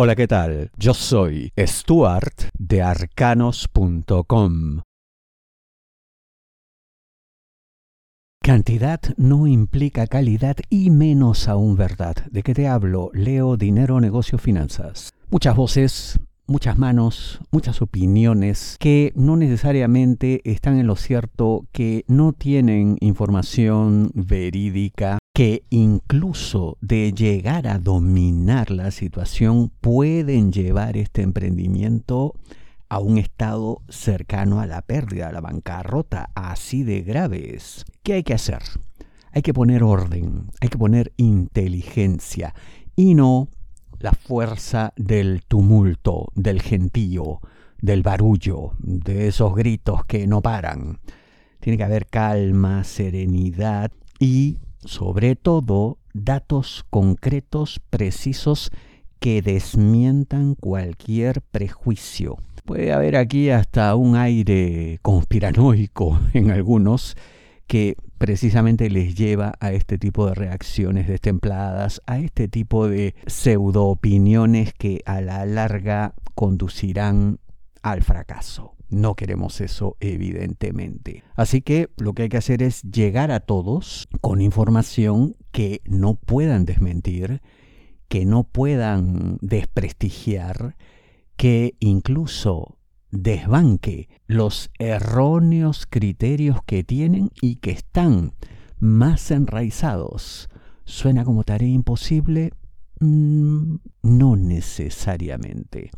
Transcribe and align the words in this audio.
Hola, 0.00 0.14
¿qué 0.14 0.28
tal? 0.28 0.70
Yo 0.76 0.94
soy 0.94 1.52
Stuart 1.58 2.52
de 2.56 2.82
arcanos.com. 2.82 4.82
Cantidad 8.40 9.00
no 9.16 9.48
implica 9.48 10.06
calidad 10.06 10.54
y 10.70 10.90
menos 10.90 11.48
aún 11.48 11.74
verdad. 11.74 12.14
¿De 12.30 12.44
qué 12.44 12.54
te 12.54 12.68
hablo? 12.68 13.10
Leo 13.12 13.56
Dinero, 13.56 14.00
Negocio, 14.00 14.38
Finanzas. 14.38 15.10
Muchas 15.30 15.56
voces, 15.56 16.20
muchas 16.46 16.78
manos, 16.78 17.40
muchas 17.50 17.82
opiniones 17.82 18.76
que 18.78 19.12
no 19.16 19.36
necesariamente 19.36 20.42
están 20.44 20.78
en 20.78 20.86
lo 20.86 20.94
cierto, 20.94 21.66
que 21.72 22.04
no 22.06 22.32
tienen 22.32 22.98
información 23.00 24.12
verídica, 24.14 25.17
que 25.38 25.62
incluso 25.70 26.78
de 26.80 27.12
llegar 27.12 27.68
a 27.68 27.78
dominar 27.78 28.72
la 28.72 28.90
situación 28.90 29.70
pueden 29.80 30.50
llevar 30.50 30.96
este 30.96 31.22
emprendimiento 31.22 32.34
a 32.88 32.98
un 32.98 33.18
estado 33.18 33.82
cercano 33.88 34.60
a 34.60 34.66
la 34.66 34.82
pérdida, 34.82 35.28
a 35.28 35.32
la 35.32 35.40
bancarrota, 35.40 36.30
así 36.34 36.82
de 36.82 37.02
graves. 37.02 37.84
¿Qué 38.02 38.14
hay 38.14 38.22
que 38.24 38.34
hacer? 38.34 38.64
Hay 39.30 39.42
que 39.42 39.54
poner 39.54 39.84
orden, 39.84 40.48
hay 40.60 40.70
que 40.70 40.76
poner 40.76 41.12
inteligencia 41.16 42.52
y 42.96 43.14
no 43.14 43.46
la 44.00 44.14
fuerza 44.14 44.92
del 44.96 45.44
tumulto, 45.46 46.32
del 46.34 46.60
gentío, 46.62 47.38
del 47.80 48.02
barullo, 48.02 48.72
de 48.80 49.28
esos 49.28 49.54
gritos 49.54 50.04
que 50.04 50.26
no 50.26 50.42
paran. 50.42 50.98
Tiene 51.60 51.76
que 51.76 51.84
haber 51.84 52.08
calma, 52.08 52.82
serenidad 52.82 53.92
y, 54.18 54.58
sobre 54.88 55.36
todo, 55.36 55.98
datos 56.14 56.86
concretos, 56.88 57.78
precisos, 57.90 58.70
que 59.20 59.42
desmientan 59.42 60.54
cualquier 60.54 61.42
prejuicio. 61.42 62.38
Puede 62.64 62.94
haber 62.94 63.16
aquí 63.16 63.50
hasta 63.50 63.94
un 63.96 64.16
aire 64.16 64.98
conspiranoico 65.02 66.18
en 66.32 66.50
algunos 66.50 67.16
que 67.66 67.96
precisamente 68.16 68.88
les 68.88 69.14
lleva 69.14 69.52
a 69.60 69.72
este 69.72 69.98
tipo 69.98 70.26
de 70.26 70.34
reacciones 70.34 71.06
destempladas, 71.06 72.00
a 72.06 72.18
este 72.18 72.48
tipo 72.48 72.88
de 72.88 73.14
pseudo 73.26 73.84
opiniones 73.84 74.72
que 74.72 75.02
a 75.04 75.20
la 75.20 75.44
larga 75.44 76.14
conducirán 76.34 77.40
al 77.82 78.02
fracaso. 78.02 78.77
No 78.90 79.14
queremos 79.14 79.60
eso, 79.60 79.96
evidentemente. 80.00 81.22
Así 81.36 81.60
que 81.60 81.90
lo 81.98 82.14
que 82.14 82.22
hay 82.22 82.28
que 82.28 82.38
hacer 82.38 82.62
es 82.62 82.82
llegar 82.82 83.30
a 83.30 83.40
todos 83.40 84.08
con 84.20 84.40
información 84.40 85.36
que 85.52 85.82
no 85.84 86.14
puedan 86.14 86.64
desmentir, 86.64 87.42
que 88.08 88.24
no 88.24 88.44
puedan 88.44 89.38
desprestigiar, 89.42 90.76
que 91.36 91.76
incluso 91.80 92.78
desbanque 93.10 94.08
los 94.26 94.70
erróneos 94.78 95.86
criterios 95.88 96.58
que 96.64 96.84
tienen 96.84 97.30
y 97.40 97.56
que 97.56 97.70
están 97.70 98.32
más 98.78 99.30
enraizados. 99.30 100.48
¿Suena 100.84 101.24
como 101.24 101.44
tarea 101.44 101.68
imposible? 101.68 102.52
Mm, 103.00 103.76
no 104.02 104.36
necesariamente. 104.36 105.90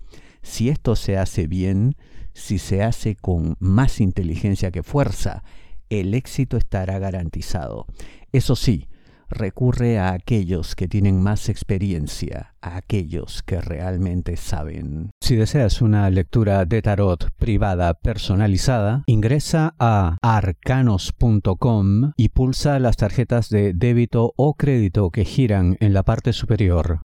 Si 0.42 0.68
esto 0.68 0.96
se 0.96 1.16
hace 1.18 1.46
bien, 1.46 1.96
si 2.32 2.58
se 2.58 2.82
hace 2.82 3.16
con 3.16 3.56
más 3.58 4.00
inteligencia 4.00 4.70
que 4.70 4.82
fuerza, 4.82 5.42
el 5.88 6.14
éxito 6.14 6.56
estará 6.56 6.98
garantizado. 6.98 7.86
Eso 8.32 8.56
sí, 8.56 8.88
recurre 9.30 9.98
a 9.98 10.12
aquellos 10.12 10.74
que 10.74 10.88
tienen 10.88 11.22
más 11.22 11.48
experiencia, 11.48 12.54
a 12.60 12.76
aquellos 12.76 13.42
que 13.42 13.60
realmente 13.60 14.36
saben. 14.36 15.10
Si 15.22 15.36
deseas 15.36 15.80
una 15.80 16.10
lectura 16.10 16.64
de 16.64 16.82
tarot 16.82 17.30
privada 17.36 17.94
personalizada, 17.94 19.04
ingresa 19.06 19.74
a 19.78 20.16
arcanos.com 20.20 22.12
y 22.16 22.28
pulsa 22.30 22.78
las 22.78 22.96
tarjetas 22.96 23.48
de 23.48 23.72
débito 23.72 24.32
o 24.36 24.54
crédito 24.54 25.10
que 25.10 25.24
giran 25.24 25.76
en 25.80 25.94
la 25.94 26.02
parte 26.02 26.32
superior. 26.32 27.00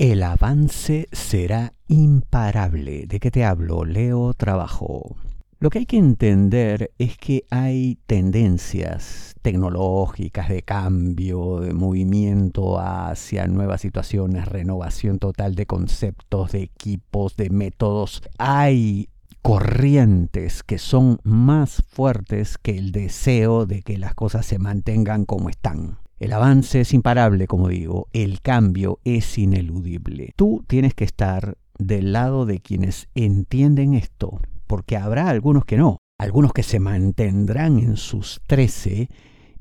El 0.00 0.22
avance 0.22 1.08
será 1.12 1.74
imparable. 1.86 3.04
¿De 3.06 3.20
qué 3.20 3.30
te 3.30 3.44
hablo? 3.44 3.84
Leo 3.84 4.32
Trabajo. 4.32 5.14
Lo 5.58 5.68
que 5.68 5.80
hay 5.80 5.84
que 5.84 5.98
entender 5.98 6.90
es 6.96 7.18
que 7.18 7.44
hay 7.50 7.98
tendencias 8.06 9.34
tecnológicas 9.42 10.48
de 10.48 10.62
cambio, 10.62 11.60
de 11.60 11.74
movimiento 11.74 12.80
hacia 12.80 13.46
nuevas 13.46 13.82
situaciones, 13.82 14.48
renovación 14.48 15.18
total 15.18 15.54
de 15.54 15.66
conceptos, 15.66 16.52
de 16.52 16.62
equipos, 16.62 17.36
de 17.36 17.50
métodos. 17.50 18.22
Hay 18.38 19.10
corrientes 19.42 20.62
que 20.62 20.78
son 20.78 21.20
más 21.24 21.82
fuertes 21.86 22.56
que 22.56 22.78
el 22.78 22.92
deseo 22.92 23.66
de 23.66 23.82
que 23.82 23.98
las 23.98 24.14
cosas 24.14 24.46
se 24.46 24.58
mantengan 24.58 25.26
como 25.26 25.50
están. 25.50 25.98
El 26.20 26.32
avance 26.34 26.82
es 26.82 26.92
imparable, 26.92 27.46
como 27.46 27.68
digo, 27.68 28.08
el 28.12 28.42
cambio 28.42 29.00
es 29.04 29.38
ineludible. 29.38 30.34
Tú 30.36 30.62
tienes 30.66 30.92
que 30.92 31.04
estar 31.04 31.56
del 31.78 32.12
lado 32.12 32.44
de 32.44 32.60
quienes 32.60 33.08
entienden 33.14 33.94
esto, 33.94 34.38
porque 34.66 34.98
habrá 34.98 35.30
algunos 35.30 35.64
que 35.64 35.78
no, 35.78 35.96
algunos 36.18 36.52
que 36.52 36.62
se 36.62 36.78
mantendrán 36.78 37.78
en 37.78 37.96
sus 37.96 38.42
trece 38.46 39.08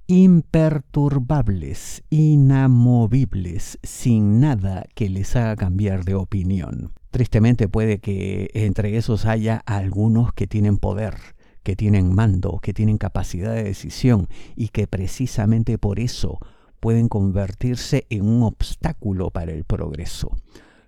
imperturbables, 0.08 2.03
inamovibles, 2.09 3.80
sin 3.81 4.42
nada 4.42 4.84
que 4.96 5.08
les 5.08 5.38
haga 5.38 5.56
cambiar 5.56 6.03
de 6.03 6.16
opinión. 6.16 6.92
Tristemente 7.09 7.69
puede 7.69 8.00
que 8.00 8.50
entre 8.53 8.98
esos 8.98 9.25
haya 9.25 9.64
algunos 9.66 10.34
que 10.34 10.46
tienen 10.46 10.78
poder, 10.78 11.16
que 11.64 11.75
tienen 11.75 12.14
mando, 12.14 12.59
que 12.62 12.74
tienen 12.74 12.97
capacidad 12.97 13.53
de 13.53 13.64
decisión 13.64 14.28
y 14.56 14.70
que 14.70 14.88
precisamente 14.88 15.78
por 15.78 16.00
eso 16.00 16.40
pueden 16.80 17.09
convertirse 17.09 18.06
en 18.09 18.28
un 18.28 18.44
obstáculo 18.44 19.30
para 19.31 19.52
el 19.52 19.64
progreso. 19.66 20.31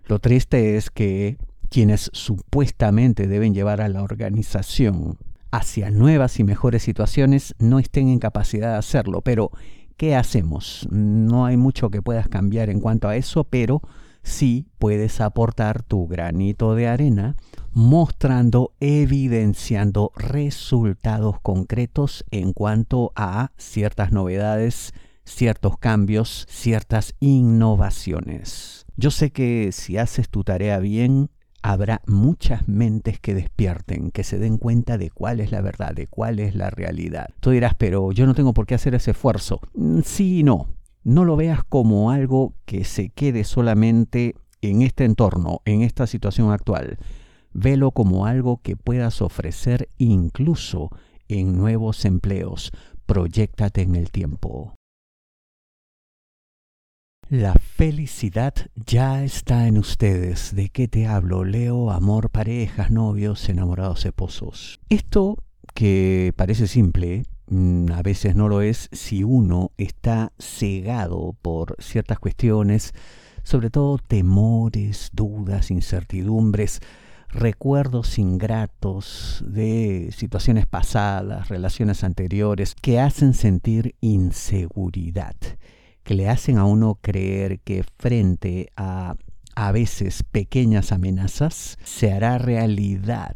Lo 0.05 0.19
triste 0.19 0.77
es 0.77 0.89
que 0.89 1.37
quienes 1.69 2.09
supuestamente 2.13 3.27
deben 3.27 3.53
llevar 3.53 3.81
a 3.81 3.89
la 3.89 4.03
organización 4.03 5.17
hacia 5.51 5.91
nuevas 5.91 6.39
y 6.39 6.43
mejores 6.43 6.83
situaciones 6.83 7.55
no 7.59 7.79
estén 7.79 8.07
en 8.07 8.19
capacidad 8.19 8.71
de 8.71 8.77
hacerlo. 8.77 9.21
Pero, 9.21 9.51
¿qué 9.97 10.15
hacemos? 10.15 10.87
No 10.91 11.45
hay 11.45 11.57
mucho 11.57 11.89
que 11.89 12.01
puedas 12.01 12.27
cambiar 12.27 12.69
en 12.69 12.79
cuanto 12.79 13.07
a 13.07 13.15
eso, 13.15 13.43
pero 13.43 13.81
sí 14.23 14.67
puedes 14.77 15.21
aportar 15.21 15.83
tu 15.83 16.07
granito 16.07 16.75
de 16.75 16.87
arena 16.87 17.35
mostrando, 17.71 18.73
evidenciando 18.79 20.11
resultados 20.15 21.39
concretos 21.41 22.25
en 22.31 22.53
cuanto 22.53 23.13
a 23.15 23.51
ciertas 23.57 24.11
novedades, 24.11 24.93
ciertos 25.23 25.77
cambios, 25.77 26.45
ciertas 26.49 27.15
innovaciones. 27.19 28.85
Yo 28.97 29.11
sé 29.11 29.31
que 29.31 29.71
si 29.71 29.97
haces 29.97 30.29
tu 30.29 30.43
tarea 30.43 30.79
bien, 30.79 31.29
habrá 31.61 32.01
muchas 32.07 32.67
mentes 32.67 33.19
que 33.19 33.33
despierten, 33.33 34.11
que 34.11 34.23
se 34.23 34.39
den 34.39 34.57
cuenta 34.57 34.97
de 34.97 35.09
cuál 35.09 35.39
es 35.39 35.51
la 35.51 35.61
verdad, 35.61 35.93
de 35.93 36.07
cuál 36.07 36.39
es 36.39 36.55
la 36.55 36.69
realidad. 36.69 37.29
Tú 37.39 37.51
dirás, 37.51 37.73
pero 37.77 38.11
yo 38.11 38.25
no 38.25 38.33
tengo 38.33 38.53
por 38.53 38.65
qué 38.65 38.75
hacer 38.75 38.95
ese 38.95 39.11
esfuerzo. 39.11 39.61
Mm, 39.73 40.01
sí 40.03 40.39
y 40.39 40.43
no. 40.43 40.67
No 41.03 41.25
lo 41.25 41.35
veas 41.35 41.63
como 41.63 42.11
algo 42.11 42.53
que 42.65 42.83
se 42.83 43.09
quede 43.09 43.43
solamente 43.43 44.35
en 44.61 44.81
este 44.81 45.05
entorno, 45.05 45.61
en 45.65 45.81
esta 45.81 46.05
situación 46.07 46.51
actual. 46.51 46.97
Velo 47.53 47.91
como 47.91 48.25
algo 48.25 48.61
que 48.61 48.75
puedas 48.75 49.21
ofrecer 49.21 49.89
incluso 49.97 50.89
en 51.27 51.57
nuevos 51.57 52.05
empleos. 52.05 52.71
Proyéctate 53.05 53.81
en 53.81 53.95
el 53.95 54.11
tiempo. 54.11 54.75
La 57.29 57.53
felicidad 57.53 58.53
ya 58.75 59.23
está 59.23 59.67
en 59.67 59.77
ustedes. 59.77 60.53
¿De 60.53 60.69
qué 60.69 60.89
te 60.89 61.07
hablo? 61.07 61.45
Leo, 61.45 61.89
amor, 61.89 62.29
parejas, 62.29 62.91
novios, 62.91 63.47
enamorados, 63.47 64.05
esposos. 64.05 64.81
Esto 64.89 65.37
que 65.73 66.33
parece 66.35 66.67
simple, 66.67 67.23
a 67.93 68.01
veces 68.01 68.35
no 68.35 68.47
lo 68.47 68.61
es 68.61 68.89
si 68.91 69.23
uno 69.23 69.71
está 69.77 70.31
cegado 70.39 71.35
por 71.41 71.75
ciertas 71.79 72.19
cuestiones, 72.19 72.93
sobre 73.43 73.69
todo 73.69 73.97
temores, 73.97 75.09
dudas, 75.13 75.71
incertidumbres, 75.71 76.79
recuerdos 77.29 78.19
ingratos 78.19 79.43
de 79.45 80.13
situaciones 80.15 80.65
pasadas, 80.65 81.49
relaciones 81.49 82.03
anteriores, 82.03 82.75
que 82.75 82.99
hacen 82.99 83.33
sentir 83.33 83.95
inseguridad 84.01 85.35
que 86.03 86.15
le 86.15 86.29
hacen 86.29 86.57
a 86.57 86.65
uno 86.65 86.97
creer 86.99 87.59
que 87.59 87.83
frente 87.97 88.71
a 88.75 89.15
a 89.55 89.71
veces 89.71 90.23
pequeñas 90.23 90.91
amenazas 90.91 91.77
se 91.83 92.11
hará 92.11 92.37
realidad 92.37 93.35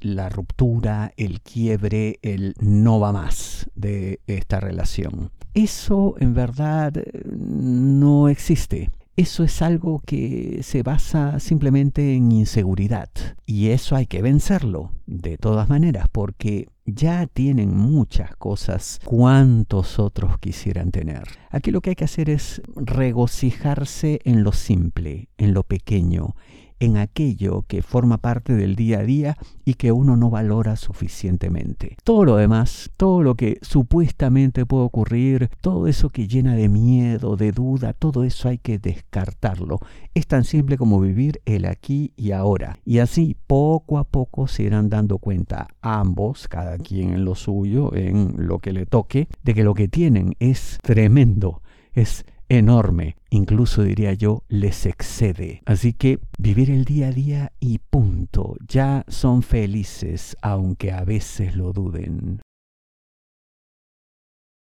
la 0.00 0.28
ruptura, 0.28 1.12
el 1.16 1.40
quiebre, 1.40 2.18
el 2.22 2.54
no 2.60 3.00
va 3.00 3.12
más 3.12 3.68
de 3.74 4.20
esta 4.26 4.60
relación. 4.60 5.30
Eso 5.54 6.14
en 6.18 6.34
verdad 6.34 6.92
no 7.24 8.28
existe. 8.28 8.90
eso 9.16 9.44
es 9.44 9.62
algo 9.62 10.02
que 10.04 10.60
se 10.62 10.82
basa 10.82 11.40
simplemente 11.40 12.14
en 12.14 12.30
inseguridad. 12.32 13.08
Y 13.46 13.68
eso 13.68 13.96
hay 13.96 14.06
que 14.06 14.20
vencerlo, 14.20 14.92
de 15.06 15.38
todas 15.38 15.70
maneras, 15.70 16.06
porque 16.12 16.68
ya 16.84 17.26
tienen 17.26 17.74
muchas 17.74 18.36
cosas 18.36 19.00
cuantos 19.04 19.98
otros 19.98 20.38
quisieran 20.38 20.90
tener. 20.90 21.24
Aquí 21.50 21.70
lo 21.70 21.80
que 21.80 21.90
hay 21.90 21.96
que 21.96 22.04
hacer 22.04 22.28
es 22.28 22.60
regocijarse 22.76 24.20
en 24.24 24.44
lo 24.44 24.52
simple, 24.52 25.30
en 25.38 25.54
lo 25.54 25.62
pequeño, 25.62 26.36
en 26.80 26.96
aquello 26.96 27.64
que 27.66 27.82
forma 27.82 28.18
parte 28.18 28.54
del 28.54 28.76
día 28.76 29.00
a 29.00 29.02
día 29.02 29.36
y 29.64 29.74
que 29.74 29.92
uno 29.92 30.16
no 30.16 30.30
valora 30.30 30.76
suficientemente. 30.76 31.96
Todo 32.04 32.24
lo 32.24 32.36
demás, 32.36 32.90
todo 32.96 33.22
lo 33.22 33.34
que 33.34 33.58
supuestamente 33.62 34.66
puede 34.66 34.84
ocurrir, 34.84 35.50
todo 35.60 35.86
eso 35.86 36.10
que 36.10 36.28
llena 36.28 36.54
de 36.54 36.68
miedo, 36.68 37.36
de 37.36 37.52
duda, 37.52 37.92
todo 37.92 38.24
eso 38.24 38.48
hay 38.48 38.58
que 38.58 38.78
descartarlo. 38.78 39.78
Es 40.14 40.26
tan 40.26 40.44
simple 40.44 40.76
como 40.76 41.00
vivir 41.00 41.40
el 41.44 41.64
aquí 41.64 42.12
y 42.16 42.32
ahora. 42.32 42.78
Y 42.84 42.98
así 42.98 43.36
poco 43.46 43.98
a 43.98 44.04
poco 44.04 44.46
se 44.46 44.64
irán 44.64 44.88
dando 44.88 45.18
cuenta 45.18 45.68
ambos, 45.80 46.48
cada 46.48 46.78
quien 46.78 47.12
en 47.12 47.24
lo 47.24 47.34
suyo, 47.34 47.94
en 47.94 48.34
lo 48.36 48.58
que 48.58 48.72
le 48.72 48.86
toque, 48.86 49.28
de 49.42 49.54
que 49.54 49.64
lo 49.64 49.74
que 49.74 49.88
tienen 49.88 50.36
es 50.38 50.78
tremendo, 50.82 51.62
es 51.92 52.24
enorme, 52.48 53.16
incluso 53.30 53.82
diría 53.82 54.14
yo, 54.14 54.42
les 54.48 54.86
excede. 54.86 55.62
Así 55.66 55.92
que 55.92 56.20
vivir 56.38 56.70
el 56.70 56.84
día 56.84 57.08
a 57.08 57.12
día 57.12 57.52
y 57.60 57.78
punto, 57.78 58.56
ya 58.66 59.04
son 59.08 59.42
felices, 59.42 60.36
aunque 60.42 60.92
a 60.92 61.04
veces 61.04 61.56
lo 61.56 61.72
duden. 61.72 62.40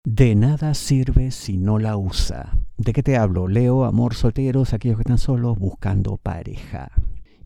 De 0.06 0.36
nada 0.36 0.74
sirve 0.74 1.32
si 1.32 1.58
no 1.58 1.80
la 1.80 1.98
usa. 1.98 2.58
¿De 2.78 2.94
qué 2.94 3.04
te 3.04 3.18
hablo? 3.18 3.48
Leo, 3.50 3.84
amor, 3.84 4.14
solteros, 4.14 4.74
aquellos 4.74 4.98
que 4.98 5.02
están 5.02 5.18
solos 5.18 5.58
buscando 5.58 6.16
pareja. 6.16 6.92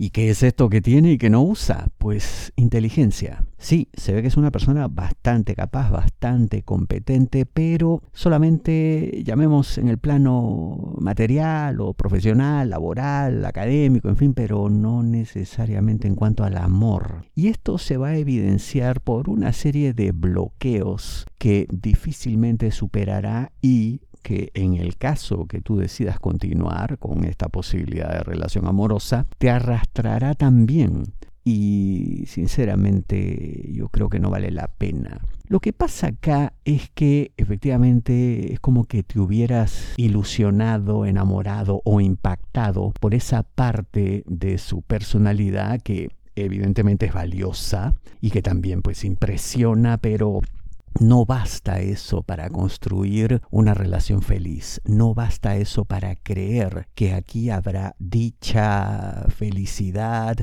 ¿Y 0.03 0.09
qué 0.09 0.31
es 0.31 0.41
esto 0.41 0.67
que 0.67 0.81
tiene 0.81 1.11
y 1.11 1.17
que 1.19 1.29
no 1.29 1.43
usa? 1.43 1.89
Pues 1.99 2.53
inteligencia. 2.55 3.45
Sí, 3.59 3.87
se 3.93 4.13
ve 4.13 4.23
que 4.23 4.29
es 4.29 4.35
una 4.35 4.49
persona 4.49 4.87
bastante 4.87 5.53
capaz, 5.53 5.91
bastante 5.91 6.63
competente, 6.63 7.45
pero 7.45 8.01
solamente 8.11 9.21
llamemos 9.23 9.77
en 9.77 9.89
el 9.89 9.99
plano 9.99 10.95
material 10.97 11.81
o 11.81 11.93
profesional, 11.93 12.71
laboral, 12.71 13.45
académico, 13.45 14.09
en 14.09 14.17
fin, 14.17 14.33
pero 14.33 14.71
no 14.71 15.03
necesariamente 15.03 16.07
en 16.07 16.15
cuanto 16.15 16.43
al 16.43 16.57
amor. 16.57 17.27
Y 17.35 17.49
esto 17.49 17.77
se 17.77 17.97
va 17.97 18.07
a 18.07 18.17
evidenciar 18.17 19.01
por 19.01 19.29
una 19.29 19.53
serie 19.53 19.93
de 19.93 20.13
bloqueos 20.13 21.27
que 21.37 21.67
difícilmente 21.71 22.71
superará 22.71 23.51
y 23.61 24.01
que 24.21 24.51
en 24.53 24.75
el 24.75 24.97
caso 24.97 25.45
que 25.45 25.61
tú 25.61 25.77
decidas 25.77 26.19
continuar 26.19 26.97
con 26.97 27.23
esta 27.25 27.49
posibilidad 27.49 28.11
de 28.11 28.23
relación 28.23 28.67
amorosa, 28.67 29.25
te 29.37 29.49
arrastrará 29.49 30.33
también. 30.35 31.13
Y 31.43 32.25
sinceramente 32.27 33.69
yo 33.73 33.89
creo 33.89 34.09
que 34.09 34.19
no 34.19 34.29
vale 34.29 34.51
la 34.51 34.67
pena. 34.67 35.21
Lo 35.47 35.59
que 35.59 35.73
pasa 35.73 36.07
acá 36.07 36.53
es 36.65 36.89
que 36.91 37.33
efectivamente 37.35 38.53
es 38.53 38.59
como 38.59 38.85
que 38.85 39.03
te 39.03 39.19
hubieras 39.19 39.93
ilusionado, 39.97 41.05
enamorado 41.05 41.81
o 41.83 41.99
impactado 41.99 42.93
por 42.99 43.15
esa 43.15 43.43
parte 43.43 44.23
de 44.27 44.57
su 44.59 44.81
personalidad 44.83 45.81
que 45.81 46.09
evidentemente 46.35 47.07
es 47.07 47.13
valiosa 47.13 47.95
y 48.21 48.29
que 48.29 48.41
también 48.41 48.81
pues 48.81 49.03
impresiona, 49.03 49.97
pero 49.97 50.41
no 50.99 51.25
basta 51.25 51.79
eso 51.79 52.23
para 52.23 52.49
construir 52.49 53.41
una 53.49 53.73
relación 53.73 54.21
feliz, 54.21 54.81
no 54.85 55.13
basta 55.13 55.55
eso 55.57 55.85
para 55.85 56.15
creer 56.15 56.87
que 56.95 57.13
aquí 57.13 57.49
habrá 57.49 57.95
dicha, 57.99 59.25
felicidad, 59.29 60.37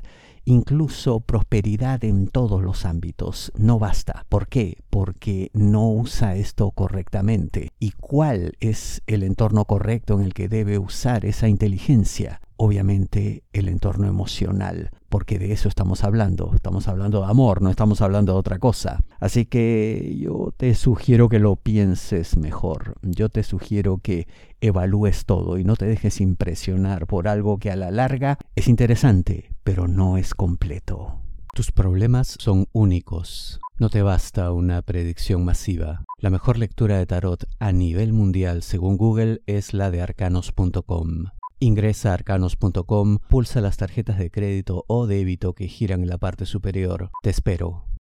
incluso 0.45 1.21
prosperidad 1.21 2.03
en 2.05 2.29
todos 2.29 2.63
los 2.63 2.87
ámbitos. 2.87 3.53
No 3.57 3.79
basta. 3.79 4.25
¿Por 4.29 4.49
qué? 4.49 4.79
Porque 4.89 5.51
no 5.53 5.91
usa 5.91 6.37
esto 6.37 6.71
correctamente. 6.71 7.73
¿Y 7.79 7.91
cuál 7.93 8.55
es 8.61 9.03
el 9.07 9.23
entorno 9.23 9.67
correcto 9.67 10.15
en 10.15 10.23
el 10.25 10.33
que 10.33 10.49
debe 10.49 10.79
usar 10.79 11.27
esa 11.27 11.49
inteligencia? 11.49 12.41
obviamente 12.59 13.45
el 13.53 13.69
entorno 13.69 14.09
emocional, 14.09 14.91
porque 15.09 15.39
de 15.39 15.53
eso 15.53 15.69
estamos 15.69 16.03
hablando, 16.03 16.51
estamos 16.55 16.89
hablando 16.89 17.21
de 17.21 17.31
amor, 17.31 17.63
no 17.63 17.71
estamos 17.71 18.03
hablando 18.03 18.33
de 18.33 18.39
otra 18.39 18.59
cosa. 18.59 19.01
Así 19.19 19.47
que 19.47 20.17
yo 20.19 20.53
te 20.57 20.75
sugiero 20.75 21.29
que 21.29 21.39
lo 21.39 21.57
pienses 21.57 22.37
mejor, 22.37 22.95
yo 23.03 23.29
te 23.29 23.43
sugiero 23.43 23.99
que 23.99 24.29
evalúes 24.61 25.25
todo 25.27 25.59
y 25.59 25.65
no 25.65 25.77
te 25.77 25.87
dejes 25.87 26.21
impresionar 26.21 27.07
por 27.07 27.27
algo 27.29 27.59
que 27.59 27.71
a 27.71 27.77
la 27.77 27.91
larga 27.91 28.39
es 28.55 28.69
interesante, 28.69 29.51
pero 29.65 29.89
no 29.89 30.17
es 30.17 30.35
completo. 30.35 31.21
Tus 31.55 31.73
problemas 31.73 32.37
son 32.39 32.67
únicos. 32.73 33.61
No 33.81 33.91
te 33.91 34.03
basta 34.03 34.53
una 34.53 34.83
predicción 34.83 35.45
masiva. 35.45 36.05
La 36.21 36.31
mejor 36.31 36.57
lectura 36.57 36.99
de 36.99 37.07
tarot 37.07 37.49
a 37.59 37.73
nivel 37.73 38.13
mundial 38.13 38.63
según 38.63 38.97
Google 38.97 39.43
es 39.47 39.75
la 39.75 39.91
de 39.91 40.01
arcanos.com. 40.01 41.25
Ingresa 41.61 42.11
a 42.11 42.15
arcanos.com, 42.15 43.19
pulsa 43.29 43.61
las 43.61 43.77
tarjetas 43.77 44.19
de 44.19 44.31
crédito 44.31 44.85
o 44.87 45.09
débito 45.09 45.55
que 45.55 45.67
giran 45.67 46.03
en 46.03 46.09
la 46.09 46.19
parte 46.19 46.47
superior. 46.47 47.11
Te 47.23 47.31
espero. 47.31 47.88